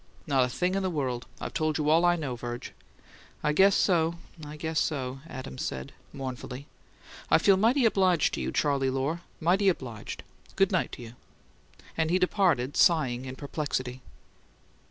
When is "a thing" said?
0.45-0.73